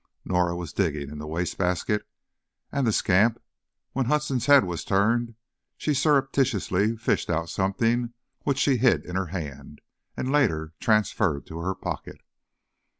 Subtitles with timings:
[0.25, 2.07] Norah was digging in the waste basket,
[2.71, 3.39] and, the scamp!
[3.93, 5.35] when Hudson's head was turned,
[5.77, 8.11] she surreptitiously fished out something
[8.41, 9.79] which she hid in her hand,
[10.17, 12.19] and later transferred to her pocket.